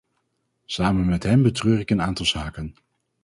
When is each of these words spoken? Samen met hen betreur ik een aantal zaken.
Samen 0.65 1.05
met 1.05 1.23
hen 1.23 1.41
betreur 1.41 1.79
ik 1.79 1.89
een 1.89 2.01
aantal 2.01 2.25
zaken. 2.25 2.75